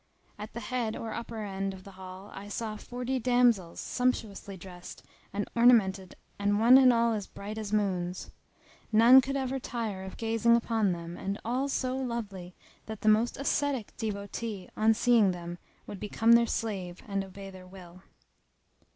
[FN#286] 0.39 0.43
At 0.45 0.53
the 0.53 0.59
head 0.61 0.95
or 0.95 1.13
upper 1.13 1.35
end[FN#287] 1.35 1.73
of 1.75 1.83
the 1.83 1.91
hall 1.91 2.31
I 2.33 2.47
saw 2.47 2.75
forty 2.75 3.19
damsels, 3.19 3.79
sumptuously 3.79 4.57
dressed 4.57 5.03
and 5.31 5.47
ornamented 5.55 6.15
and 6.39 6.59
one 6.59 6.79
and 6.79 6.91
all 6.91 7.15
bright 7.35 7.59
as 7.59 7.71
moons; 7.71 8.31
none 8.91 9.21
could 9.21 9.37
ever 9.37 9.59
tire 9.59 10.03
of 10.03 10.17
gazing 10.17 10.55
upon 10.55 10.91
them 10.91 11.17
and 11.17 11.39
all 11.45 11.69
so 11.69 11.95
lovely 11.95 12.55
that 12.87 13.01
the 13.01 13.09
most 13.09 13.37
ascetic 13.37 13.95
devotee 13.97 14.67
on 14.75 14.95
seeing 14.95 15.33
them 15.33 15.59
would 15.85 15.99
become 15.99 16.31
their 16.31 16.47
slave 16.47 17.03
and 17.07 17.23
obey 17.23 17.51
their 17.51 17.67
will. 17.67 18.01